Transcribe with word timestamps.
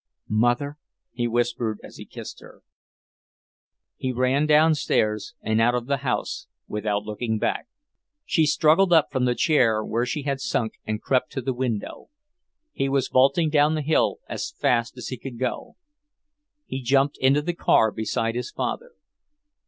"Mother!" 0.27 0.79
he 1.11 1.27
whispered 1.27 1.77
as 1.83 1.97
he 1.97 2.05
kissed 2.07 2.39
her. 2.39 2.63
He 3.97 4.11
ran 4.11 4.47
downstairs 4.47 5.35
and 5.43 5.61
out 5.61 5.75
of 5.75 5.85
the 5.85 5.97
house 5.97 6.47
without 6.67 7.03
looking 7.03 7.37
back. 7.37 7.67
She 8.25 8.47
struggled 8.47 8.91
up 8.91 9.11
from 9.11 9.25
the 9.25 9.35
chair 9.35 9.85
where 9.85 10.07
she 10.07 10.23
had 10.23 10.39
sunk 10.41 10.73
and 10.87 11.03
crept 11.03 11.31
to 11.33 11.41
the 11.43 11.53
window; 11.53 12.09
he 12.71 12.89
was 12.89 13.09
vaulting 13.09 13.51
down 13.51 13.75
the 13.75 13.83
hill 13.83 14.17
as 14.27 14.49
fast 14.49 14.97
as 14.97 15.09
he 15.09 15.17
could 15.19 15.37
go. 15.37 15.75
He 16.65 16.81
jumped 16.81 17.19
into 17.19 17.43
the 17.43 17.53
car 17.53 17.91
beside 17.91 18.33
his 18.33 18.49
father. 18.49 18.93